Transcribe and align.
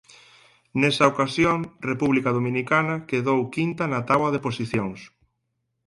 Nesa 0.81 1.05
ocasión 1.13 1.57
República 1.89 2.29
Dominicana 2.37 2.95
quedou 3.09 3.39
quinta 3.55 3.83
na 3.87 4.01
táboa 4.09 4.33
de 4.33 4.43
posicións. 4.47 4.99